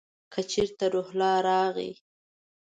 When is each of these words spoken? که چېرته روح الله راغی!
که 0.33 0.41
چېرته 0.51 0.85
روح 0.93 1.07
الله 1.13 1.35
راغی! 1.47 1.91